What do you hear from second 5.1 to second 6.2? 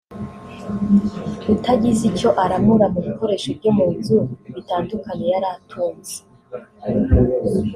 yari atunze